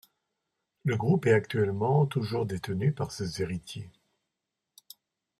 [0.83, 3.91] Le groupe est actuellement toujours détenu par ses héritiers.